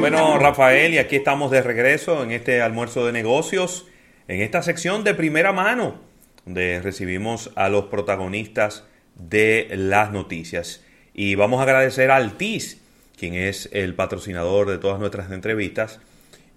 Bueno, 0.00 0.38
Rafael, 0.38 0.94
y 0.94 0.98
aquí 0.98 1.16
estamos 1.16 1.50
de 1.50 1.60
regreso 1.60 2.22
en 2.22 2.30
este 2.30 2.62
almuerzo 2.62 3.04
de 3.04 3.12
negocios, 3.12 3.86
en 4.28 4.40
esta 4.42 4.62
sección 4.62 5.02
de 5.02 5.12
primera 5.12 5.52
mano, 5.52 6.00
donde 6.44 6.80
recibimos 6.80 7.50
a 7.56 7.68
los 7.68 7.86
protagonistas 7.86 8.84
de 9.16 9.66
las 9.72 10.12
noticias. 10.12 10.84
Y 11.14 11.34
vamos 11.34 11.58
a 11.58 11.64
agradecer 11.64 12.12
a 12.12 12.16
Altis, 12.16 12.80
quien 13.18 13.34
es 13.34 13.68
el 13.72 13.94
patrocinador 13.94 14.70
de 14.70 14.78
todas 14.78 15.00
nuestras 15.00 15.32
entrevistas. 15.32 16.00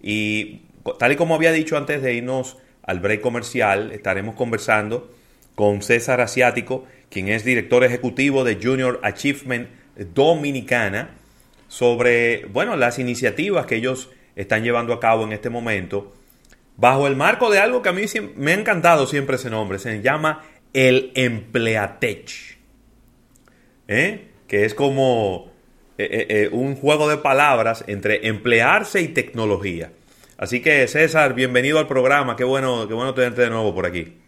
Y 0.03 0.61
tal 0.99 1.11
y 1.11 1.15
como 1.15 1.33
había 1.33 1.51
dicho 1.51 1.77
antes 1.77 2.03
de 2.03 2.13
irnos 2.13 2.57
al 2.83 2.99
break 2.99 3.21
comercial, 3.21 3.91
estaremos 3.91 4.35
conversando 4.35 5.11
con 5.55 5.81
César 5.81 6.21
Asiático, 6.21 6.85
quien 7.09 7.27
es 7.27 7.43
director 7.43 7.83
ejecutivo 7.83 8.43
de 8.43 8.59
Junior 8.61 8.99
Achievement 9.03 9.67
Dominicana, 10.13 11.17
sobre, 11.71 12.47
bueno, 12.47 12.75
las 12.75 12.99
iniciativas 12.99 13.65
que 13.65 13.77
ellos 13.77 14.09
están 14.35 14.61
llevando 14.61 14.91
a 14.91 14.99
cabo 14.99 15.23
en 15.23 15.31
este 15.31 15.49
momento, 15.49 16.11
bajo 16.75 17.07
el 17.07 17.15
marco 17.15 17.49
de 17.49 17.59
algo 17.59 17.81
que 17.81 17.87
a 17.87 17.93
mí 17.93 18.03
me 18.35 18.51
ha 18.51 18.55
encantado 18.55 19.07
siempre 19.07 19.37
ese 19.37 19.49
nombre, 19.49 19.79
se 19.79 20.01
llama 20.01 20.43
el 20.73 21.13
Empleatech, 21.15 22.57
¿eh? 23.87 24.27
que 24.49 24.65
es 24.65 24.73
como 24.73 25.49
eh, 25.97 26.27
eh, 26.29 26.49
un 26.51 26.75
juego 26.75 27.07
de 27.07 27.15
palabras 27.15 27.85
entre 27.87 28.27
emplearse 28.27 28.99
y 28.99 29.07
tecnología. 29.07 29.93
Así 30.37 30.61
que 30.61 30.85
César, 30.89 31.35
bienvenido 31.35 31.79
al 31.79 31.87
programa, 31.87 32.35
qué 32.35 32.43
bueno, 32.43 32.85
qué 32.89 32.93
bueno 32.93 33.13
tenerte 33.13 33.43
de 33.43 33.49
nuevo 33.49 33.73
por 33.73 33.85
aquí 33.85 34.21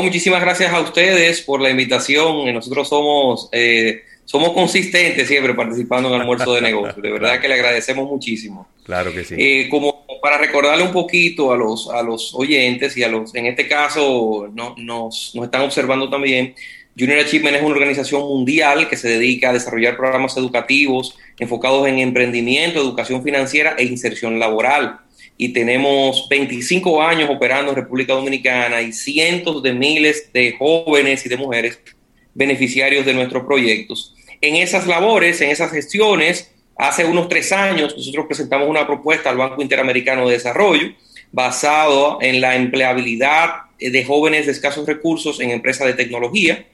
muchísimas 0.00 0.40
gracias 0.40 0.72
a 0.72 0.80
ustedes 0.80 1.42
por 1.42 1.60
la 1.60 1.68
invitación. 1.68 2.52
Nosotros 2.54 2.88
somos, 2.88 3.48
eh, 3.52 4.04
somos 4.24 4.52
consistentes 4.52 5.28
siempre 5.28 5.54
participando 5.54 6.08
en 6.08 6.14
el 6.14 6.20
almuerzo 6.22 6.54
de 6.54 6.62
negocios. 6.62 7.02
De 7.02 7.12
verdad 7.12 7.38
que 7.40 7.48
le 7.48 7.54
agradecemos 7.54 8.08
muchísimo. 8.08 8.68
Claro 8.84 9.12
que 9.12 9.24
sí. 9.24 9.34
Eh, 9.38 9.68
como 9.68 10.06
para 10.22 10.38
recordarle 10.38 10.84
un 10.84 10.92
poquito 10.92 11.52
a 11.52 11.56
los, 11.56 11.90
a 11.90 12.02
los 12.02 12.34
oyentes 12.34 12.96
y 12.96 13.02
a 13.02 13.08
los, 13.08 13.34
en 13.34 13.46
este 13.46 13.68
caso, 13.68 14.48
no, 14.54 14.74
nos, 14.78 15.32
nos 15.34 15.44
están 15.44 15.62
observando 15.62 16.08
también. 16.08 16.54
Junior 16.98 17.20
Achievement 17.20 17.56
es 17.56 17.62
una 17.62 17.72
organización 17.72 18.22
mundial 18.22 18.88
que 18.88 18.98
se 18.98 19.08
dedica 19.08 19.50
a 19.50 19.52
desarrollar 19.54 19.96
programas 19.96 20.36
educativos 20.36 21.16
enfocados 21.38 21.88
en 21.88 21.98
emprendimiento, 21.98 22.80
educación 22.80 23.22
financiera 23.22 23.74
e 23.78 23.84
inserción 23.84 24.38
laboral 24.38 25.00
y 25.38 25.52
tenemos 25.52 26.28
25 26.28 27.02
años 27.02 27.30
operando 27.30 27.72
en 27.72 27.76
República 27.76 28.12
Dominicana 28.12 28.82
y 28.82 28.92
cientos 28.92 29.62
de 29.62 29.72
miles 29.72 30.30
de 30.32 30.52
jóvenes 30.52 31.24
y 31.26 31.28
de 31.28 31.36
mujeres 31.36 31.80
beneficiarios 32.34 33.04
de 33.04 33.14
nuestros 33.14 33.44
proyectos. 33.44 34.14
En 34.40 34.56
esas 34.56 34.86
labores, 34.86 35.40
en 35.40 35.50
esas 35.50 35.70
gestiones, 35.70 36.50
hace 36.76 37.04
unos 37.04 37.28
tres 37.28 37.52
años 37.52 37.96
nosotros 37.96 38.26
presentamos 38.26 38.68
una 38.68 38.86
propuesta 38.86 39.30
al 39.30 39.36
Banco 39.36 39.62
Interamericano 39.62 40.26
de 40.26 40.34
Desarrollo 40.34 40.92
basado 41.30 42.18
en 42.20 42.40
la 42.40 42.56
empleabilidad 42.56 43.62
de 43.78 44.04
jóvenes 44.04 44.46
de 44.46 44.52
escasos 44.52 44.86
recursos 44.86 45.40
en 45.40 45.50
empresas 45.50 45.86
de 45.86 45.94
tecnología, 45.94 46.66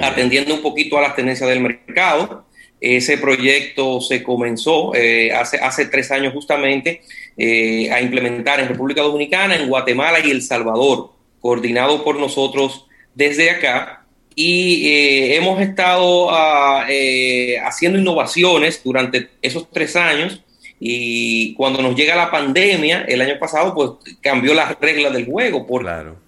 atendiendo 0.00 0.54
un 0.54 0.62
poquito 0.62 0.98
a 0.98 1.02
las 1.02 1.14
tendencias 1.14 1.48
del 1.48 1.60
mercado. 1.60 2.44
Ese 2.80 3.16
proyecto 3.16 4.00
se 4.00 4.22
comenzó 4.22 4.94
eh, 4.94 5.32
hace, 5.32 5.56
hace 5.58 5.86
tres 5.86 6.10
años 6.10 6.34
justamente 6.34 7.02
eh, 7.36 7.90
a 7.90 8.02
implementar 8.02 8.60
en 8.60 8.68
República 8.68 9.02
Dominicana, 9.02 9.56
en 9.56 9.68
Guatemala 9.68 10.18
y 10.22 10.30
El 10.30 10.42
Salvador, 10.42 11.12
coordinado 11.40 12.04
por 12.04 12.18
nosotros 12.18 12.86
desde 13.14 13.50
acá. 13.50 14.05
Y 14.36 14.86
eh, 14.88 15.36
hemos 15.36 15.60
estado 15.60 16.28
ah, 16.30 16.86
eh, 16.88 17.58
haciendo 17.58 17.98
innovaciones 17.98 18.80
durante 18.84 19.30
esos 19.42 19.68
tres 19.70 19.96
años 19.96 20.44
y 20.78 21.54
cuando 21.54 21.82
nos 21.82 21.96
llega 21.96 22.14
la 22.14 22.30
pandemia, 22.30 23.06
el 23.08 23.20
año 23.22 23.38
pasado, 23.40 23.74
pues 23.74 24.16
cambió 24.20 24.54
las 24.54 24.78
reglas 24.78 25.12
del 25.12 25.26
juego. 25.26 25.66
Por... 25.66 25.82
Claro. 25.82 26.18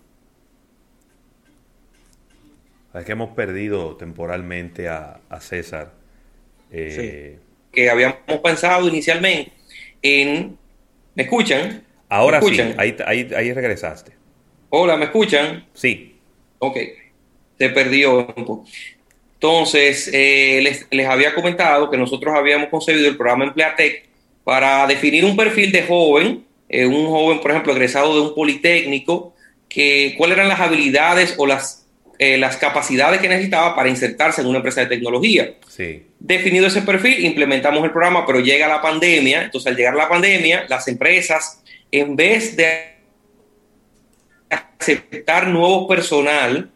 Es 2.92 3.04
que 3.04 3.12
hemos 3.12 3.30
perdido 3.30 3.94
temporalmente 3.96 4.88
a, 4.88 5.20
César. 5.40 5.92
Que 6.70 7.90
habíamos 7.90 8.16
pensado 8.42 8.88
inicialmente 8.88 9.52
en 10.02 10.58
¿Me 11.18 11.24
escuchan? 11.24 11.82
Ahora 12.08 12.40
sí, 12.40 12.60
ahí, 12.76 12.94
ahí, 13.04 13.52
regresaste. 13.52 14.12
Hola, 14.70 14.96
¿me 14.96 15.06
escuchan? 15.06 15.66
Sí. 15.74 16.16
Ok, 16.60 16.76
se 17.58 17.68
perdió 17.70 18.34
Entonces, 19.34 20.10
eh, 20.12 20.60
les, 20.90 21.06
había 21.06 21.34
comentado 21.34 21.90
que 21.90 21.96
nosotros 21.96 22.34
habíamos 22.34 22.68
concebido 22.68 23.08
el 23.08 23.16
programa 23.16 23.44
Empleatec 23.44 24.06
para 24.44 24.86
definir 24.86 25.24
un 25.24 25.36
perfil 25.36 25.72
de 25.72 25.82
joven, 25.82 26.44
eh, 26.68 26.86
un 26.86 27.06
joven, 27.06 27.40
por 27.40 27.50
ejemplo, 27.50 27.72
egresado 27.72 28.14
de 28.14 28.20
un 28.28 28.34
politécnico, 28.34 29.34
que 29.68 30.14
cuáles 30.16 30.38
eran 30.38 30.48
las 30.48 30.60
habilidades 30.60 31.34
o 31.36 31.46
las, 31.46 31.86
eh, 32.18 32.38
las 32.38 32.56
capacidades 32.56 33.20
que 33.20 33.28
necesitaba 33.28 33.74
para 33.74 33.88
insertarse 33.88 34.40
en 34.40 34.46
una 34.46 34.58
empresa 34.58 34.80
de 34.80 34.86
tecnología. 34.86 35.54
Sí. 35.68 36.04
Definido 36.18 36.66
ese 36.66 36.82
perfil, 36.82 37.24
implementamos 37.24 37.84
el 37.84 37.90
programa, 37.90 38.26
pero 38.26 38.40
llega 38.40 38.66
la 38.66 38.80
pandemia, 38.80 39.44
entonces 39.44 39.70
al 39.70 39.76
llegar 39.76 39.94
la 39.94 40.08
pandemia, 40.08 40.64
las 40.68 40.88
empresas, 40.88 41.62
en 41.90 42.16
vez 42.16 42.56
de 42.56 42.96
aceptar 44.50 45.48
nuevo 45.48 45.86
personal 45.86 46.70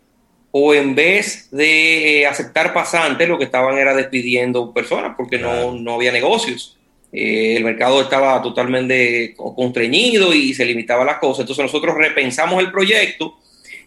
o 0.52 0.74
en 0.74 0.94
vez 0.94 1.48
de 1.50 2.20
eh, 2.20 2.26
aceptar 2.26 2.72
pasantes, 2.72 3.28
lo 3.28 3.38
que 3.38 3.44
estaban 3.44 3.78
era 3.78 3.94
despidiendo 3.94 4.72
personas 4.72 5.14
porque 5.16 5.38
no, 5.38 5.72
no, 5.72 5.94
había 5.94 6.12
negocios. 6.12 6.78
Eh, 7.10 7.56
el 7.56 7.64
mercado 7.64 8.02
estaba 8.02 8.40
totalmente 8.42 9.34
constreñido 9.34 10.32
y 10.34 10.54
se 10.54 10.64
limitaba 10.64 11.04
las 11.04 11.18
cosas. 11.18 11.40
Entonces 11.40 11.64
nosotros 11.64 11.96
repensamos 11.96 12.62
el 12.62 12.70
proyecto 12.70 13.34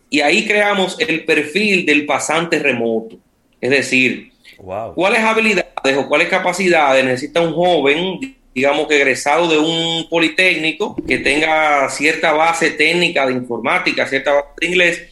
y 0.10 0.22
ahí 0.22 0.46
creamos 0.46 0.98
el 1.00 1.24
perfil 1.24 1.86
del 1.86 2.06
pasante 2.06 2.60
remoto. 2.60 3.18
Es 3.62 3.70
decir, 3.70 4.32
¿Cuáles 4.58 5.20
habilidades 5.20 5.98
o 5.98 6.08
cuáles 6.08 6.30
capacidades 6.30 7.04
necesita 7.04 7.42
un 7.42 7.54
joven, 7.54 8.36
digamos 8.54 8.88
que 8.88 8.96
egresado 8.96 9.48
de 9.48 9.58
un 9.58 10.08
politécnico, 10.10 10.96
que 11.08 11.18
tenga 11.20 11.90
cierta 11.90 12.32
base 12.32 12.72
técnica 12.72 13.26
de 13.26 13.34
informática, 13.34 14.08
cierta 14.08 14.34
base 14.34 14.48
de 14.62 14.68
inglés, 14.68 15.10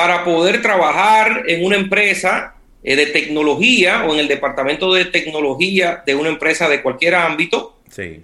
para 0.00 0.24
poder 0.24 0.62
trabajar 0.62 1.44
en 1.46 1.62
una 1.62 1.76
empresa 1.76 2.54
eh, 2.82 2.96
de 2.96 3.04
tecnología 3.04 4.06
o 4.06 4.14
en 4.14 4.20
el 4.20 4.28
departamento 4.28 4.94
de 4.94 5.04
tecnología 5.04 6.02
de 6.06 6.14
una 6.14 6.30
empresa 6.30 6.70
de 6.70 6.80
cualquier 6.80 7.16
ámbito 7.16 7.82
sí. 7.90 8.22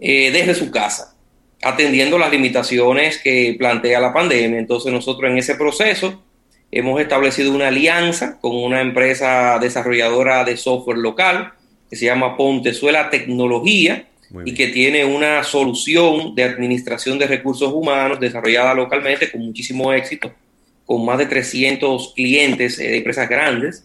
Eh, 0.00 0.30
desde 0.30 0.54
su 0.54 0.70
casa, 0.70 1.14
atendiendo 1.60 2.16
las 2.16 2.30
limitaciones 2.30 3.18
que 3.18 3.54
plantea 3.58 4.00
la 4.00 4.14
pandemia. 4.14 4.58
Entonces 4.58 4.90
nosotros 4.90 5.30
en 5.30 5.36
ese 5.36 5.56
proceso 5.56 6.24
hemos 6.70 6.98
establecido 7.02 7.52
una 7.54 7.68
alianza 7.68 8.38
con 8.40 8.56
una 8.56 8.80
empresa 8.80 9.58
desarrolladora 9.60 10.42
de 10.44 10.56
software 10.56 10.96
local 10.96 11.52
que 11.90 11.96
se 11.96 12.06
llama 12.06 12.34
Pontezuela 12.34 13.10
Tecnología 13.10 14.06
y 14.46 14.54
que 14.54 14.68
tiene 14.68 15.04
una 15.04 15.44
solución 15.44 16.34
de 16.34 16.44
administración 16.44 17.18
de 17.18 17.26
recursos 17.26 17.70
humanos 17.70 18.18
desarrollada 18.18 18.72
localmente 18.72 19.30
con 19.30 19.42
muchísimo 19.42 19.92
éxito, 19.92 20.32
con 20.88 21.04
más 21.04 21.18
de 21.18 21.26
300 21.26 22.14
clientes 22.16 22.78
eh, 22.78 22.88
de 22.88 22.96
empresas 22.96 23.28
grandes. 23.28 23.84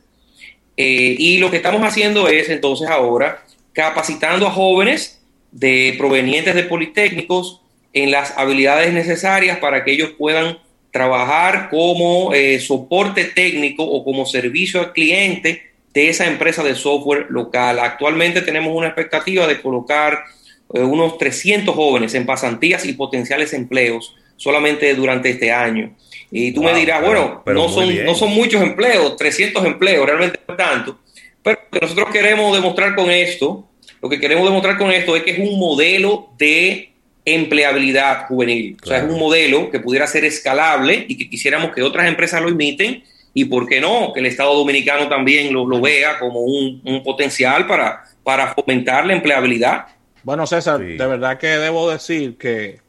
Eh, 0.78 1.18
y 1.20 1.38
lo 1.38 1.52
que 1.52 1.58
estamos 1.58 1.82
haciendo 1.84 2.30
es 2.30 2.48
entonces 2.48 2.88
ahora 2.88 3.44
capacitando 3.74 4.48
a 4.48 4.52
jóvenes 4.52 5.22
de 5.52 5.96
provenientes 5.98 6.56
de 6.56 6.64
politécnicos 6.64 7.60
en 7.92 8.10
las 8.10 8.36
habilidades 8.38 8.94
necesarias 8.94 9.58
para 9.58 9.84
que 9.84 9.92
ellos 9.92 10.12
puedan 10.18 10.58
trabajar 10.92 11.70
como 11.70 12.34
eh, 12.34 12.62
soporte 12.62 13.26
técnico 13.26 13.84
o 13.84 14.06
como 14.06 14.26
servicio 14.26 14.80
al 14.80 14.94
cliente 14.94 15.74
de 15.94 16.08
esa 16.08 16.26
empresa 16.26 16.64
de 16.64 16.74
software 16.74 17.26
local. 17.30 17.80
Actualmente 17.80 18.42
tenemos 18.42 18.74
una 18.74 18.88
expectativa 18.88 19.46
de 19.46 19.62
colocar 19.62 20.24
unos 20.70 21.18
300 21.18 21.76
jóvenes 21.76 22.16
en 22.16 22.26
pasantías 22.26 22.86
y 22.86 22.94
potenciales 22.94 23.52
empleos 23.54 24.16
solamente 24.44 24.94
durante 24.94 25.30
este 25.30 25.54
año. 25.54 25.96
Y 26.30 26.52
tú 26.52 26.62
me 26.64 26.74
dirás, 26.74 27.02
bueno, 27.02 27.44
no, 27.46 27.70
son, 27.70 28.04
no 28.04 28.14
son 28.14 28.32
muchos 28.32 28.62
empleos, 28.62 29.16
300 29.16 29.64
empleos, 29.64 30.06
realmente 30.06 30.38
no 30.46 30.56
tanto. 30.56 31.00
Pero 31.42 31.60
lo 31.62 31.70
que 31.72 31.86
nosotros 31.86 32.10
queremos 32.12 32.54
demostrar 32.54 32.94
con 32.94 33.10
esto, 33.10 33.66
lo 34.02 34.10
que 34.10 34.20
queremos 34.20 34.44
demostrar 34.44 34.78
con 34.78 34.92
esto 34.92 35.16
es 35.16 35.24
que 35.24 35.32
es 35.32 35.40
un 35.40 35.58
modelo 35.58 36.30
de 36.38 36.92
empleabilidad 37.24 38.28
juvenil. 38.28 38.76
O 38.84 38.86
sea, 38.86 38.98
es 38.98 39.04
un 39.06 39.18
modelo 39.18 39.72
que 39.72 39.80
pudiera 39.80 40.08
ser 40.08 40.26
escalable 40.26 41.06
y 41.08 41.18
que 41.18 41.30
quisiéramos 41.30 41.72
que 41.72 41.82
otras 41.82 42.10
empresas 42.10 42.42
lo 42.42 42.50
imiten 42.50 43.02
y, 43.34 43.46
¿por 43.46 43.66
qué 43.66 43.80
no?, 43.80 44.12
que 44.12 44.20
el 44.20 44.26
Estado 44.26 44.54
Dominicano 44.56 45.08
también 45.08 45.54
lo, 45.54 45.80
vea 45.80 46.20
como 46.20 46.42
un, 46.42 47.02
potencial 47.06 47.66
para, 47.66 48.04
para 48.24 48.54
fomentar 48.54 49.06
la 49.06 49.14
empleabilidad. 49.14 49.86
Bueno, 50.24 50.46
César, 50.48 50.82
de 50.82 50.98
verdad 50.98 51.38
que 51.38 51.48
debo 51.48 51.90
decir 51.90 52.38
que, 52.38 52.83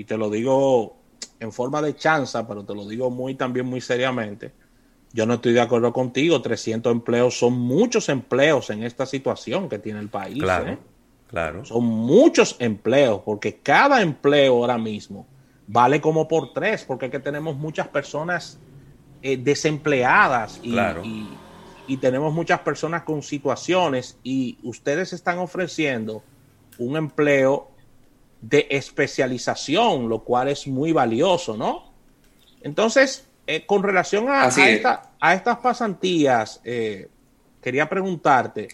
y 0.00 0.04
te 0.04 0.16
lo 0.16 0.30
digo 0.30 1.04
en 1.40 1.52
forma 1.52 1.82
de 1.82 1.94
chanza, 1.96 2.46
pero 2.46 2.64
te 2.64 2.74
lo 2.74 2.86
digo 2.86 3.10
muy 3.10 3.34
también 3.34 3.66
muy 3.66 3.80
seriamente, 3.80 4.54
Yo 5.12 5.26
no 5.26 5.34
estoy 5.34 5.54
de 5.54 5.60
acuerdo 5.62 5.92
contigo. 5.92 6.42
300 6.42 6.92
empleos 6.92 7.38
son 7.38 7.54
muchos 7.54 8.08
empleos 8.10 8.70
en 8.70 8.82
esta 8.84 9.06
situación 9.06 9.68
que 9.68 9.78
tiene 9.78 10.00
el 10.00 10.10
país. 10.10 10.38
Claro, 10.38 10.68
¿eh? 10.68 10.78
claro. 11.26 11.64
Son 11.64 11.84
muchos 11.84 12.56
empleos, 12.60 13.22
porque 13.24 13.60
cada 13.62 14.02
empleo 14.02 14.56
ahora 14.56 14.78
mismo 14.78 15.28
vale 15.66 16.00
como 16.00 16.28
por 16.28 16.52
tres, 16.52 16.84
porque 16.84 17.06
es 17.06 17.12
que 17.12 17.20
tenemos 17.20 17.56
muchas 17.56 17.88
personas 17.88 18.60
eh, 19.22 19.36
desempleadas 19.36 20.60
y, 20.62 20.72
Claro. 20.72 21.02
y- 21.04 21.40
y 21.86 21.96
tenemos 21.98 22.32
muchas 22.34 22.60
personas 22.60 23.02
con 23.04 23.22
situaciones 23.22 24.18
y 24.22 24.58
ustedes 24.62 25.12
están 25.14 25.38
ofreciendo 25.38 26.24
un 26.78 26.96
empleo 26.96 27.77
de 28.40 28.66
especialización, 28.70 30.08
lo 30.08 30.20
cual 30.24 30.48
es 30.48 30.66
muy 30.66 30.92
valioso, 30.92 31.56
¿no? 31.56 31.92
Entonces, 32.62 33.26
eh, 33.46 33.64
con 33.66 33.82
relación 33.82 34.28
a, 34.28 34.44
Así 34.44 34.60
a 34.60 34.68
es. 34.70 34.76
esta- 34.76 35.10
a 35.20 35.34
estas 35.34 35.58
pasantías, 35.58 36.60
eh, 36.64 37.08
quería 37.60 37.88
preguntarte, 37.88 38.68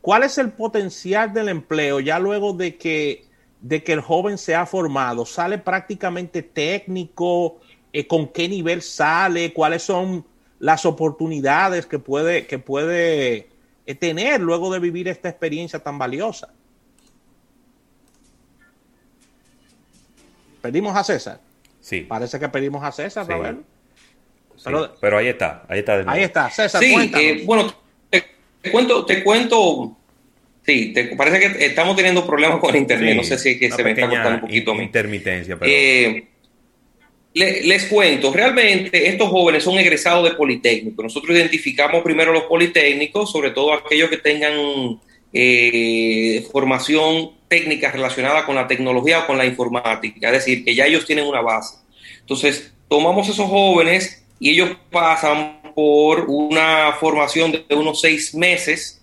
¿cuál 0.00 0.22
es 0.24 0.38
el 0.38 0.52
potencial 0.52 1.32
del 1.32 1.48
empleo 1.48 2.00
ya 2.00 2.18
luego 2.18 2.52
de 2.52 2.76
que, 2.76 3.24
de 3.60 3.82
que 3.82 3.92
el 3.92 4.00
joven 4.00 4.38
se 4.38 4.54
ha 4.54 4.66
formado? 4.66 5.26
¿Sale 5.26 5.58
prácticamente 5.58 6.42
técnico? 6.42 7.58
Eh, 7.92 8.06
¿Con 8.06 8.28
qué 8.28 8.48
nivel 8.48 8.82
sale? 8.82 9.52
¿Cuáles 9.52 9.82
son 9.82 10.24
las 10.60 10.84
oportunidades 10.86 11.86
que 11.86 11.98
puede, 11.98 12.46
que 12.46 12.58
puede 12.58 13.48
eh, 13.86 13.94
tener 13.96 14.40
luego 14.40 14.72
de 14.72 14.78
vivir 14.78 15.08
esta 15.08 15.28
experiencia 15.28 15.80
tan 15.80 15.98
valiosa? 15.98 16.52
Pedimos 20.60 20.96
a 20.96 21.04
César. 21.04 21.40
Sí. 21.80 22.02
Parece 22.02 22.38
que 22.38 22.48
pedimos 22.48 22.82
a 22.84 22.92
César, 22.92 23.26
Sí. 23.26 23.32
Sí. 23.32 24.64
pero- 24.64 24.94
Pero 25.00 25.18
ahí 25.18 25.28
está, 25.28 25.64
ahí 25.68 25.78
está 25.78 25.96
de 25.98 26.04
nuevo. 26.04 26.16
Ahí 26.18 26.22
está, 26.24 26.50
César, 26.50 26.82
Sí, 26.82 26.94
eh, 27.14 27.42
bueno, 27.46 27.72
te, 28.10 28.24
te 28.60 28.70
cuento, 28.70 29.06
te 29.06 29.24
cuento, 29.24 29.96
sí, 30.66 30.92
te, 30.92 31.16
parece 31.16 31.40
que 31.40 31.66
estamos 31.66 31.96
teniendo 31.96 32.26
problemas 32.26 32.58
con 32.60 32.76
internet, 32.76 33.12
Sí, 33.12 33.16
no 33.16 33.24
sé 33.24 33.38
si 33.38 33.48
es 33.52 33.58
que 33.58 33.70
se 33.70 33.82
me 33.82 33.90
está 33.92 34.02
cortando 34.08 34.34
un 34.34 34.40
poquito 34.42 34.74
intermitencia, 34.74 35.58
pero 35.58 35.70
Eh, 35.74 36.26
le- 37.32 37.62
les 37.62 37.86
cuento, 37.86 38.32
realmente 38.32 39.08
estos 39.08 39.28
jóvenes 39.30 39.62
son 39.64 39.78
egresados 39.78 40.28
de 40.28 40.36
Politécnico. 40.36 41.02
Nosotros 41.02 41.34
identificamos 41.34 42.02
primero 42.02 42.32
los 42.32 42.42
Politécnicos, 42.44 43.32
sobre 43.32 43.52
todo 43.52 43.72
aquellos 43.72 44.10
que 44.10 44.18
tengan 44.18 44.52
eh, 45.32 46.46
formación 46.52 47.32
técnica 47.48 47.90
relacionada 47.90 48.46
con 48.46 48.54
la 48.54 48.66
tecnología 48.66 49.20
o 49.20 49.26
con 49.26 49.38
la 49.38 49.46
informática, 49.46 50.28
es 50.28 50.32
decir, 50.32 50.64
que 50.64 50.74
ya 50.74 50.86
ellos 50.86 51.06
tienen 51.06 51.26
una 51.26 51.40
base. 51.40 51.76
Entonces, 52.20 52.72
tomamos 52.88 53.28
esos 53.28 53.48
jóvenes 53.48 54.24
y 54.38 54.50
ellos 54.50 54.76
pasan 54.90 55.60
por 55.74 56.26
una 56.28 56.92
formación 56.98 57.52
de 57.52 57.74
unos 57.74 58.00
seis 58.00 58.34
meses 58.34 59.00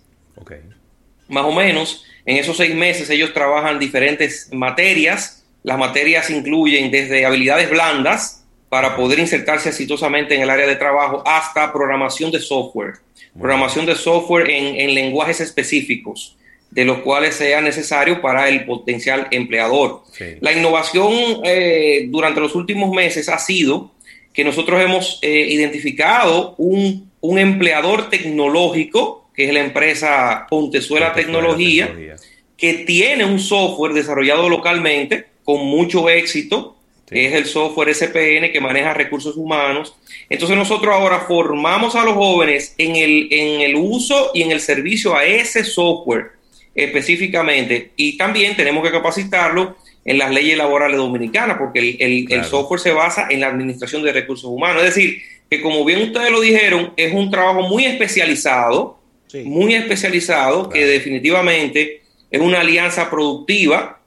más 1.28 1.44
o 1.44 1.52
menos. 1.52 2.04
En 2.24 2.36
esos 2.36 2.56
seis 2.56 2.74
meses 2.74 3.08
ellos 3.10 3.32
trabajan 3.32 3.78
diferentes 3.78 4.48
materias. 4.52 5.44
Las 5.62 5.78
materias 5.78 6.30
incluyen 6.30 6.90
desde 6.90 7.24
habilidades 7.24 7.70
blandas 7.70 8.37
para 8.68 8.96
poder 8.96 9.18
insertarse 9.18 9.70
exitosamente 9.70 10.34
en 10.34 10.42
el 10.42 10.50
área 10.50 10.66
de 10.66 10.76
trabajo 10.76 11.22
hasta 11.26 11.72
programación 11.72 12.30
de 12.30 12.40
software. 12.40 12.94
Programación 13.38 13.86
de 13.86 13.94
software 13.94 14.50
en, 14.50 14.80
en 14.80 14.94
lenguajes 14.94 15.40
específicos, 15.40 16.36
de 16.70 16.84
los 16.84 16.98
cuales 16.98 17.34
sea 17.34 17.60
necesario 17.60 18.20
para 18.20 18.48
el 18.48 18.64
potencial 18.64 19.28
empleador. 19.30 20.02
Sí. 20.12 20.24
La 20.40 20.52
innovación 20.52 21.40
eh, 21.44 22.06
durante 22.08 22.40
los 22.40 22.54
últimos 22.54 22.90
meses 22.90 23.28
ha 23.28 23.38
sido 23.38 23.92
que 24.32 24.44
nosotros 24.44 24.80
hemos 24.82 25.18
eh, 25.22 25.48
identificado 25.50 26.54
un, 26.58 27.10
un 27.20 27.38
empleador 27.38 28.10
tecnológico, 28.10 29.30
que 29.34 29.46
es 29.46 29.52
la 29.54 29.60
empresa 29.60 30.46
Pontezuela, 30.50 31.12
Tecnología, 31.12 31.86
Tecnología. 31.86 32.16
que 32.56 32.74
tiene 32.74 33.24
un 33.24 33.38
software 33.38 33.94
desarrollado 33.94 34.48
localmente 34.48 35.26
con 35.44 35.64
mucho 35.66 36.10
éxito, 36.10 36.76
Sí. 37.08 37.18
es 37.24 37.32
el 37.34 37.46
software 37.46 37.94
SPN 37.94 38.52
que 38.52 38.60
maneja 38.60 38.92
recursos 38.94 39.36
humanos. 39.36 39.94
Entonces 40.28 40.56
nosotros 40.56 40.94
ahora 40.94 41.20
formamos 41.20 41.94
a 41.94 42.04
los 42.04 42.14
jóvenes 42.14 42.74
en 42.78 42.96
el, 42.96 43.28
en 43.30 43.60
el 43.62 43.76
uso 43.76 44.30
y 44.34 44.42
en 44.42 44.50
el 44.52 44.60
servicio 44.60 45.16
a 45.16 45.24
ese 45.24 45.64
software 45.64 46.32
específicamente 46.74 47.90
y 47.96 48.16
también 48.16 48.56
tenemos 48.56 48.84
que 48.84 48.90
capacitarlo 48.92 49.76
en 50.04 50.18
las 50.18 50.30
leyes 50.30 50.56
laborales 50.56 50.96
dominicanas 50.96 51.56
porque 51.58 51.78
el, 51.80 51.96
el- 52.00 52.32
el 52.32 52.44
software 52.44 52.80
se 52.80 52.92
basa 52.92 53.26
en 53.30 53.40
la 53.40 53.48
administración 53.48 54.02
de 54.02 54.12
recursos 54.12 54.48
humanos. 54.50 54.82
Es 54.82 54.94
decir, 54.94 55.20
que 55.50 55.60
como 55.62 55.84
bien 55.84 56.02
ustedes 56.02 56.30
lo 56.30 56.40
dijeron, 56.40 56.92
es 56.96 57.12
un 57.12 57.30
trabajo 57.30 57.62
muy 57.62 57.84
especializado, 57.84 58.96
Sí. 59.28 59.42
muy 59.44 59.74
especializado, 59.74 60.68
que 60.70 60.86
definitivamente 60.86 62.00
es 62.30 62.40
una 62.40 62.60
alianza 62.60 63.10
productiva. 63.10 64.00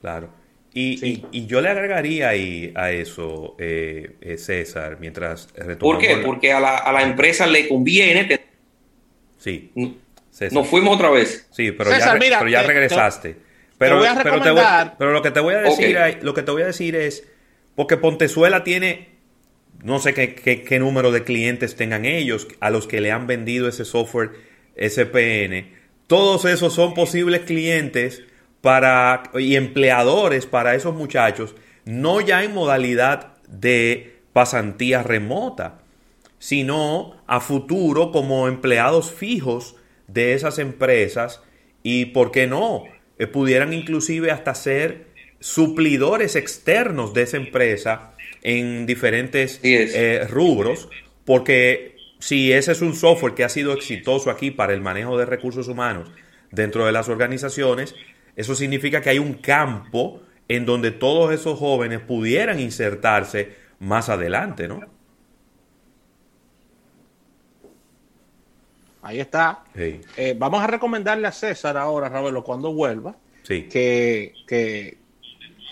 Claro. 0.00 0.28
Y, 0.78 0.98
Sí. 0.98 1.24
y- 1.32 1.38
y 1.38 1.46
yo 1.46 1.62
le 1.62 1.70
agregaría 1.70 2.28
ahí 2.28 2.70
a 2.74 2.90
eso, 2.92 3.56
eh, 3.58 4.16
eh, 4.20 4.36
César, 4.36 4.98
mientras 5.00 5.48
retomamos... 5.54 5.78
¿Por 5.78 5.98
qué? 5.98 6.16
la- 6.18 6.22
Porque 6.22 6.52
a 6.52 6.60
la, 6.60 6.76
a 6.76 6.92
la 6.92 7.02
empresa 7.02 7.46
le 7.46 7.66
conviene. 7.66 8.24
te- 8.24 8.44
Sí, 9.38 9.72
César. 10.30 10.52
Nos 10.52 10.68
fuimos 10.68 10.94
otra 10.96 11.08
vez. 11.08 11.48
Sí, 11.50 11.72
pero 11.72 11.90
César, 11.90 12.08
ya, 12.08 12.12
re- 12.14 12.20
mira, 12.20 12.38
pero 12.40 12.50
ya 12.50 12.60
te- 12.60 12.66
regresaste. 12.68 13.36
Pero, 13.78 13.96
voy 13.98 14.06
a 14.06 14.20
pero, 14.22 14.42
te 14.42 14.50
voy- 14.50 14.62
pero 14.98 15.12
lo 15.12 15.22
que 15.22 15.30
te 15.30 15.40
voy 15.40 15.54
a 15.54 15.58
decir, 15.60 15.96
Ok. 15.96 16.02
ahí- 16.02 16.18
lo 16.20 16.34
que 16.34 16.42
te 16.42 16.50
voy 16.50 16.62
a 16.62 16.66
decir 16.66 16.94
es, 16.94 17.26
porque 17.74 17.96
Pontezuela 17.96 18.62
tiene, 18.62 19.08
no 19.82 19.98
sé 19.98 20.12
qué, 20.12 20.34
qué- 20.34 20.62
qué 20.62 20.78
número 20.78 21.10
de 21.10 21.24
clientes 21.24 21.74
tengan 21.76 22.04
ellos, 22.04 22.48
a 22.60 22.68
los 22.68 22.86
que 22.86 23.00
le 23.00 23.12
han 23.12 23.26
vendido 23.26 23.66
ese 23.66 23.86
software 23.86 24.30
SPN. 24.76 25.72
Todos 26.06 26.44
esos 26.44 26.74
son 26.74 26.92
posibles 26.92 27.40
clientes 27.46 28.22
para 28.66 29.30
y 29.38 29.54
empleadores 29.54 30.44
para 30.44 30.74
esos 30.74 30.92
muchachos, 30.92 31.54
no 31.84 32.20
ya 32.20 32.42
en 32.42 32.52
modalidad 32.52 33.34
de 33.46 34.16
pasantía 34.32 35.04
remota, 35.04 35.78
sino 36.40 37.14
a 37.28 37.38
futuro 37.38 38.10
como 38.10 38.48
empleados 38.48 39.12
fijos 39.12 39.76
de 40.08 40.34
esas 40.34 40.58
empresas 40.58 41.40
y, 41.84 42.06
¿por 42.06 42.32
qué 42.32 42.48
no? 42.48 42.82
Eh, 43.20 43.28
pudieran 43.28 43.72
inclusive 43.72 44.32
hasta 44.32 44.52
ser 44.56 45.06
suplidores 45.38 46.34
externos 46.34 47.14
de 47.14 47.22
esa 47.22 47.36
empresa 47.36 48.14
en 48.42 48.84
diferentes 48.84 49.60
eh, 49.62 50.26
rubros, 50.28 50.88
porque 51.24 51.98
si 52.18 52.52
ese 52.52 52.72
es 52.72 52.80
un 52.80 52.96
software 52.96 53.34
que 53.34 53.44
ha 53.44 53.48
sido 53.48 53.72
exitoso 53.72 54.28
aquí 54.28 54.50
para 54.50 54.74
el 54.74 54.80
manejo 54.80 55.16
de 55.16 55.24
recursos 55.24 55.68
humanos 55.68 56.10
dentro 56.50 56.84
de 56.84 56.90
las 56.90 57.08
organizaciones, 57.08 57.94
eso 58.36 58.54
significa 58.54 59.00
que 59.00 59.10
hay 59.10 59.18
un 59.18 59.34
campo 59.34 60.20
en 60.48 60.64
donde 60.66 60.90
todos 60.92 61.32
esos 61.32 61.58
jóvenes 61.58 62.00
pudieran 62.00 62.60
insertarse 62.60 63.56
más 63.80 64.08
adelante, 64.08 64.68
¿no? 64.68 64.80
Ahí 69.02 69.20
está. 69.20 69.60
Sí, 69.74 70.00
Eh, 70.16 70.34
vamos 70.36 70.62
a 70.62 70.66
recomendarle 70.66 71.26
a 71.28 71.32
César 71.32 71.76
ahora, 71.76 72.08
Roberto, 72.08 72.42
cuando 72.42 72.72
vuelva, 72.72 73.14
sí. 73.42 73.64
que, 73.68 74.34
que- 74.46 74.98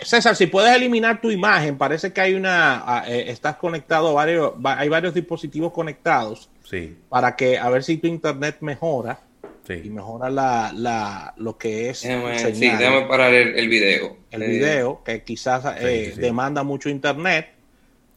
César, 0.01 0.35
si 0.35 0.47
puedes 0.47 0.73
eliminar 0.75 1.21
tu 1.21 1.31
imagen, 1.31 1.77
parece 1.77 2.11
que 2.11 2.19
hay 2.21 2.33
una, 2.33 2.83
ah, 2.85 3.03
eh, 3.07 3.25
estás 3.29 3.55
conectado 3.57 4.09
a 4.09 4.13
varios, 4.13 4.51
va- 4.53 4.77
hay 4.79 4.89
varios 4.89 5.13
dispositivos 5.13 5.71
conectados 5.71 6.49
Sí, 6.63 6.97
para 7.09 7.35
que 7.35 7.57
a 7.57 7.69
ver 7.69 7.83
si 7.83 7.97
tu 7.97 8.07
internet 8.07 8.57
mejora 8.61 9.19
y 9.69 9.89
mejora 9.89 10.29
la, 10.29 10.71
la, 10.75 11.33
lo 11.37 11.57
que 11.57 11.89
es 11.89 12.03
Déjame, 12.03 12.37
sí, 12.53 12.61
déjame 12.69 13.01
parar 13.07 13.33
el, 13.33 13.57
el 13.57 13.67
video. 13.69 14.17
el 14.31 14.43
Eh, 14.43 14.47
video, 14.47 15.01
que 15.03 15.23
quizás 15.23 15.63
eh, 15.79 16.11
sí, 16.15 16.21
demanda 16.21 16.63
mucho 16.63 16.89
internet 16.89 17.49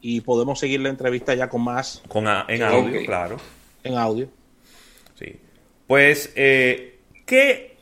y 0.01 0.21
podemos 0.21 0.59
seguir 0.59 0.79
la 0.81 0.89
entrevista 0.89 1.33
ya 1.33 1.49
con 1.49 1.61
más 1.63 2.01
Con 2.07 2.27
a- 2.27 2.45
en 2.47 2.61
audio, 2.63 3.03
claro. 3.05 3.37
en 3.83 3.95
audio. 3.95 4.29
Sí. 5.17 5.35
Pues, 5.87 6.31
eh, 6.35 6.99
¿qué, 7.25 7.75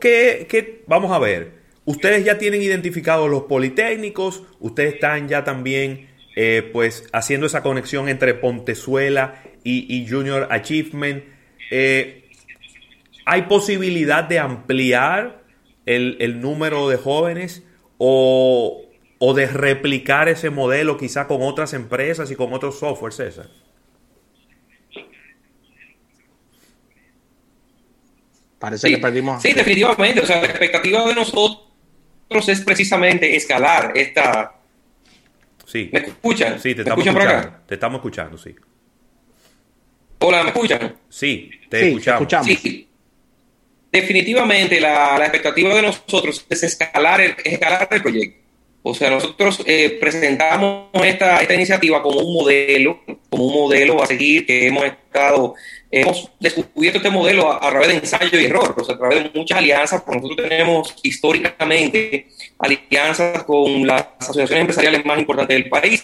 qué- 0.00 0.46
qué- 0.48 0.82
vamos 0.86 1.12
a 1.12 1.18
ver? 1.18 1.52
Ustedes 1.84 2.24
ya 2.24 2.36
tienen 2.36 2.60
identificados 2.62 3.30
los 3.30 3.44
politécnicos, 3.44 4.42
ustedes 4.60 4.94
están 4.94 5.28
ya 5.28 5.44
también, 5.44 6.08
eh, 6.36 6.68
pues, 6.72 7.04
haciendo 7.12 7.46
esa 7.46 7.62
conexión 7.62 8.08
entre 8.08 8.34
Pontezuela 8.34 9.42
y, 9.64 9.96
y 9.96 10.06
Junior 10.08 10.48
Achievement. 10.50 11.24
Eh, 11.70 12.17
¿Hay 13.30 13.42
posibilidad 13.42 14.24
de 14.24 14.38
ampliar 14.38 15.42
el, 15.84 16.16
el 16.20 16.40
número 16.40 16.88
de 16.88 16.96
jóvenes 16.96 17.62
o, 17.98 18.86
o 19.18 19.34
de 19.34 19.46
replicar 19.46 20.28
ese 20.30 20.48
modelo 20.48 20.96
quizá 20.96 21.26
con 21.26 21.42
otras 21.42 21.74
empresas 21.74 22.30
y 22.30 22.36
con 22.36 22.54
otros 22.54 22.78
software, 22.78 23.12
César? 23.12 23.50
Parece 28.58 28.88
Sí, 28.88 28.94
que 28.94 28.98
perdimos. 28.98 29.42
sí, 29.42 29.52
definitivamente. 29.52 30.20
O 30.20 30.26
sea, 30.26 30.40
la 30.40 30.46
expectativa 30.48 31.06
de 31.06 31.14
nosotros 31.14 31.68
es 32.48 32.60
precisamente 32.62 33.36
escalar 33.36 33.92
esta, 33.94 34.54
Sí. 35.64 35.90
¿Me 35.92 36.00
escuchan? 36.00 36.58
Sí, 36.58 36.74
te 36.74 36.82
¿Me 36.82 36.82
estamos 36.82 37.06
escuchan 37.06 37.14
por 37.14 37.22
acá? 37.22 37.38
escuchando. 37.40 37.66
Te 37.66 37.74
estamos 37.74 37.96
escuchando, 37.98 38.38
sí. 38.38 38.56
Hola, 40.20 40.42
¿me 40.42 40.48
escuchan? 40.50 40.96
Sí, 41.08 41.50
te 41.68 41.80
Sí, 41.80 42.00
te 42.00 42.00
escuchamos. 42.00 42.20
escuchamos. 42.22 42.62
Sí. 42.62 42.87
Definitivamente 43.90 44.80
la, 44.80 45.16
expectativa 45.20 45.74
de 45.74 45.82
nosotros 45.82 46.44
es 46.48 46.62
escalar 46.62 47.20
el, 47.20 47.34
es 47.42 47.54
escalar 47.54 47.88
el 47.90 48.02
proyecto. 48.02 48.38
O 48.82 48.94
sea, 48.94 49.10
nosotros 49.10 49.62
eh, 49.66 49.98
presentamos 50.00 50.88
esta, 51.04 51.40
esta 51.40 51.54
iniciativa 51.54 52.02
como 52.02 52.20
un 52.20 52.32
modelo, 52.32 53.00
como 53.28 53.46
un 53.46 53.54
modelo 53.54 54.02
a 54.02 54.06
seguir 54.06 54.46
que 54.46 54.66
hemos 54.66 54.84
estado, 54.84 55.54
hemos 55.90 56.30
descubierto 56.38 56.98
este 56.98 57.10
modelo 57.10 57.50
a, 57.50 57.66
a 57.66 57.70
través 57.70 57.88
de 57.88 57.94
ensayo 57.94 58.40
y 58.40 58.44
error, 58.44 58.74
o 58.76 58.84
sea, 58.84 58.94
a 58.94 58.98
través 58.98 59.24
de 59.24 59.38
muchas 59.38 59.58
alianzas, 59.58 60.02
porque 60.02 60.20
nosotros 60.20 60.48
tenemos 60.48 60.94
históricamente 61.02 62.28
alianzas 62.58 63.42
con 63.44 63.86
las 63.86 64.06
asociaciones 64.20 64.62
empresariales 64.62 65.04
más 65.04 65.18
importantes 65.18 65.56
del 65.56 65.68
país. 65.68 66.02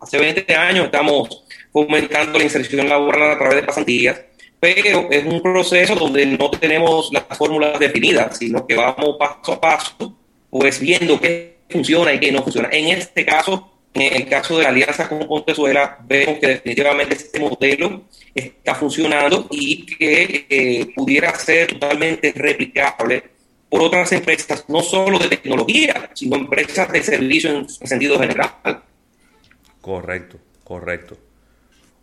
Hace 0.00 0.18
20 0.18 0.54
años 0.54 0.84
estamos 0.86 1.44
fomentando 1.72 2.38
la 2.38 2.44
inserción 2.44 2.88
laboral 2.88 3.30
a 3.30 3.38
través 3.38 3.56
de 3.56 3.62
pasantías 3.62 4.20
pero 4.60 5.08
es 5.10 5.24
un 5.24 5.40
proceso 5.40 5.94
donde 5.94 6.26
no 6.26 6.50
tenemos 6.50 7.10
las 7.12 7.24
fórmulas 7.36 7.80
definidas, 7.80 8.36
sino 8.36 8.66
que 8.66 8.76
vamos 8.76 9.16
paso 9.18 9.52
a 9.52 9.60
paso, 9.60 10.14
pues 10.50 10.78
viendo 10.78 11.18
qué 11.18 11.60
funciona 11.70 12.12
y 12.12 12.20
qué 12.20 12.30
no 12.30 12.42
funciona. 12.42 12.68
En 12.70 12.88
este 12.88 13.24
caso, 13.24 13.72
en 13.94 14.14
el 14.14 14.28
caso 14.28 14.58
de 14.58 14.64
la 14.64 14.68
alianza 14.68 15.08
con 15.08 15.26
Pontezuela, 15.26 15.98
vemos 16.06 16.38
que 16.38 16.46
definitivamente 16.46 17.14
este 17.14 17.40
modelo 17.40 18.02
está 18.34 18.74
funcionando 18.74 19.46
y 19.50 19.86
que 19.86 20.46
eh, 20.50 20.92
pudiera 20.94 21.34
ser 21.36 21.68
totalmente 21.68 22.30
replicable 22.36 23.24
por 23.70 23.80
otras 23.82 24.12
empresas, 24.12 24.64
no 24.68 24.82
solo 24.82 25.18
de 25.18 25.28
tecnología, 25.28 26.10
sino 26.12 26.36
empresas 26.36 26.92
de 26.92 27.02
servicio 27.02 27.50
en, 27.50 27.56
en 27.58 27.86
sentido 27.86 28.18
general. 28.18 28.82
Correcto, 29.80 30.38
correcto. 30.64 31.29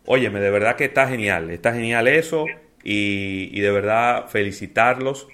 Óyeme, 0.08 0.40
de 0.40 0.50
verdad 0.52 0.76
que 0.78 0.86
está 0.86 1.08
genial, 1.08 1.50
está 1.52 1.74
genial 1.74 2.08
eso 2.08 2.56
y, 2.84 3.50
y 3.54 3.60
de 3.62 3.72
verdad 3.72 4.28
felicitarlos 4.30 5.28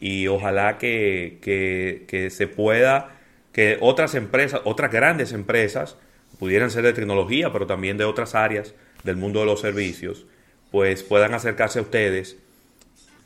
y 0.00 0.28
ojalá 0.28 0.78
que, 0.78 1.38
que- 1.42 2.04
que 2.08 2.30
se 2.30 2.48
pueda, 2.48 3.16
que 3.52 3.78
otras 3.80 4.14
empresas, 4.16 4.62
otras 4.64 4.92
grandes 4.92 5.32
empresas, 5.32 5.98
pudieran 6.38 6.70
ser 6.70 6.84
de 6.84 6.92
tecnología, 6.94 7.52
pero 7.52 7.66
también 7.66 7.98
de 7.98 8.04
otras 8.04 8.34
áreas 8.34 8.74
del 9.04 9.16
mundo 9.16 9.40
de 9.40 9.46
los 9.46 9.60
servicios, 9.60 10.26
pues 10.72 11.02
puedan 11.04 11.34
acercarse 11.34 11.78
a 11.80 11.82
ustedes, 11.82 12.38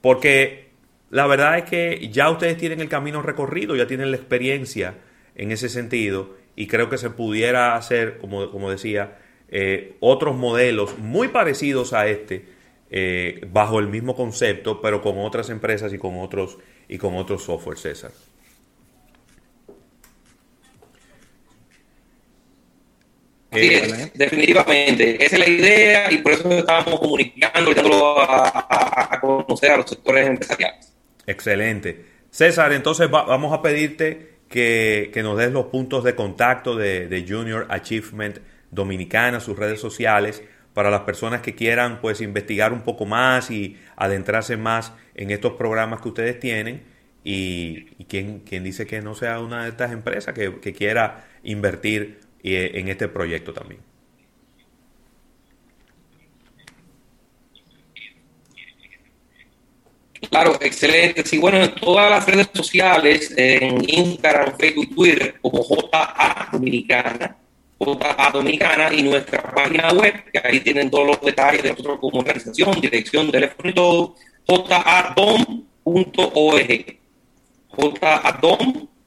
porque 0.01 0.69
la 1.11 1.27
verdad 1.27 1.59
es 1.59 1.65
que 1.65 2.09
ya 2.13 2.31
ustedes 2.31 2.57
tienen 2.57 2.81
el 2.81 2.89
camino 2.89 3.23
recorrido, 3.23 3.77
ya 3.77 3.87
tienen 3.87 4.11
la 4.11 4.17
experiencia 4.17 4.95
en 5.37 5.53
ese 5.53 5.69
sentido 5.69 6.37
y 6.57 6.67
creo 6.67 6.89
que 6.89 6.99
se 6.99 7.11
pudiera 7.11 7.77
hacer, 7.77 8.19
como, 8.19 8.51
como 8.51 8.71
decía, 8.71 9.19
eh, 9.57 9.97
otros 10.01 10.35
modelos 10.37 10.99
muy 10.99 11.29
parecidos 11.29 11.93
a 11.93 12.09
este, 12.09 12.45
eh, 12.91 13.41
bajo 13.53 13.79
el 13.79 13.89
mismo 13.89 14.17
concepto, 14.17 14.81
pero 14.81 15.01
con 15.01 15.19
otras 15.19 15.49
empresas 15.51 15.93
y 15.93 15.99
con 15.99 16.19
otros, 16.19 16.59
y 16.89 16.99
con 16.99 17.15
otros 17.17 17.45
software, 17.45 17.79
César. 17.79 18.11
Sí, 23.53 23.69
Eh, 23.73 24.11
definitivamente. 24.15 25.25
Esa 25.25 25.37
es 25.37 25.41
la 25.41 25.49
idea 25.49 26.13
y 26.13 26.19
por 26.19 26.33
eso 26.33 26.51
estábamos 26.51 26.99
comunicando 26.99 27.71
y 27.71 27.75
dándolo 27.75 28.19
a, 28.21 28.49
a- 28.49 29.15
a 29.15 29.21
conocer 29.21 29.71
a 29.71 29.77
los 29.77 29.89
sectores 29.89 30.27
empresariales. 30.27 30.93
Excelente. 31.27 32.05
César, 32.31 32.73
entonces 32.73 33.09
va- 33.13 33.23
vamos 33.25 33.53
a 33.53 33.63
pedirte 33.63 34.39
que, 34.49 35.11
que 35.13 35.23
nos 35.23 35.39
des 35.39 35.53
los 35.53 35.67
puntos 35.67 36.03
de 36.03 36.15
contacto 36.17 36.75
de, 36.77 37.07
de 37.09 37.25
Junior 37.29 37.67
Achievement 37.71 38.39
Dominicana, 38.75 39.41
sus 39.41 39.59
redes 39.59 39.81
sociales, 39.81 40.43
para 40.75 40.91
las 40.91 41.03
personas 41.03 41.41
que 41.41 41.55
quieran 41.55 42.01
pues 42.01 42.21
investigar 42.21 42.73
un 42.73 42.83
poco 42.83 43.07
más 43.07 43.51
y 43.51 43.79
adentrarse 43.97 44.57
más 44.57 44.93
en 45.15 45.31
estos 45.31 45.55
programas 45.55 46.01
que 46.01 46.09
ustedes 46.09 46.41
tienen. 46.41 46.83
Y, 47.27 47.85
quien, 48.07 48.41
quien 48.41 48.65
dice 48.65 48.87
que 48.87 49.01
no 49.01 49.15
sea 49.15 49.41
una 49.41 49.63
de 49.65 49.71
estas 49.71 49.93
empresas 49.93 50.35
que, 50.35 50.61
que 50.61 50.75
quiera 50.75 51.27
invertir 51.43 52.21
eh, 52.43 52.73
en 52.75 52.89
este 52.89 53.09
proyecto 53.09 53.55
también. 53.55 53.81
Claro, 60.31 60.59
excelente. 60.61 61.25
Sí, 61.25 61.39
bueno, 61.39 61.63
en 61.63 61.75
todas 61.77 62.11
las 62.11 62.27
redes 62.27 62.49
sociales, 62.53 63.33
en 63.37 63.89
Instagram, 63.89 64.57
Facebook, 64.59 64.95
Twitter, 64.95 65.37
como 65.41 65.63
JA 65.63 66.49
Dominicana, 66.53 67.37
Dominicana 68.33 68.93
y 68.93 69.03
nuestra 69.03 69.43
página 69.43 69.93
web, 69.93 70.15
que 70.33 70.41
ahí 70.43 70.61
tienen 70.61 70.91
todos 70.91 71.07
los 71.07 71.21
detalles 71.21 71.63
de 71.63 71.71
nosotros 71.71 71.99
como 72.01 72.21
organización, 72.21 72.81
dirección, 72.81 73.31
teléfono 73.31 73.71
y 73.71 73.75
todo, 73.75 74.15
jadom.org. 74.47 75.75
jadom.org. 78.01 79.05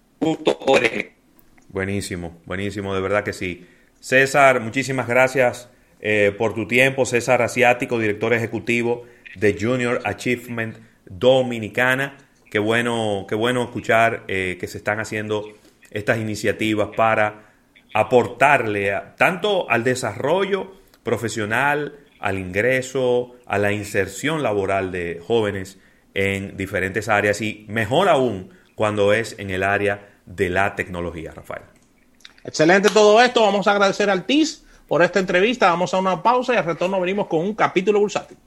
Buenísimo, 1.69 2.39
buenísimo, 2.45 2.95
de 2.95 3.01
verdad 3.01 3.23
que 3.23 3.33
sí. 3.33 3.65
César, 3.99 4.61
muchísimas 4.61 5.07
gracias 5.07 5.69
eh, 5.99 6.33
por 6.37 6.53
tu 6.53 6.67
tiempo. 6.67 7.05
César 7.05 7.41
Asiático, 7.41 7.99
director 7.99 8.33
ejecutivo 8.33 9.05
de 9.35 9.57
Junior 9.59 9.99
Achievement 10.05 10.77
Dominicana. 11.05 12.17
Qué 12.49 12.59
bueno, 12.59 13.25
qué 13.27 13.35
bueno 13.35 13.63
escuchar 13.63 14.23
eh, 14.27 14.57
que 14.59 14.67
se 14.67 14.77
están 14.77 14.99
haciendo 14.99 15.53
estas 15.91 16.19
iniciativas 16.19 16.89
para 16.95 17.47
aportarle 17.93 18.93
tanto 19.17 19.69
al 19.69 19.83
desarrollo 19.83 20.73
profesional, 21.03 21.99
al 22.19 22.37
ingreso, 22.39 23.35
a 23.45 23.57
la 23.57 23.71
inserción 23.71 24.43
laboral 24.43 24.91
de 24.91 25.21
jóvenes 25.25 25.79
en 26.13 26.57
diferentes 26.57 27.09
áreas 27.09 27.41
y 27.41 27.65
mejor 27.69 28.09
aún 28.09 28.51
cuando 28.75 29.13
es 29.13 29.35
en 29.39 29.49
el 29.49 29.63
área 29.63 30.09
de 30.25 30.49
la 30.49 30.75
tecnología, 30.75 31.31
Rafael. 31.31 31.63
Excelente 32.43 32.89
todo 32.89 33.21
esto. 33.21 33.41
Vamos 33.41 33.67
a 33.67 33.71
agradecer 33.71 34.09
al 34.09 34.25
TIS 34.25 34.65
por 34.87 35.03
esta 35.03 35.19
entrevista. 35.19 35.69
Vamos 35.69 35.93
a 35.93 35.99
una 35.99 36.21
pausa 36.21 36.53
y 36.53 36.57
al 36.57 36.65
retorno 36.65 36.99
venimos 36.99 37.27
con 37.27 37.41
un 37.41 37.53
capítulo 37.53 37.99
bursátil. 37.99 38.37